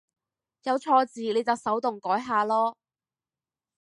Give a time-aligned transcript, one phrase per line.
[0.63, 2.73] 有錯字你就手動改下囉